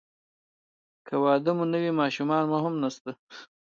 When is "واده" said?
1.23-1.51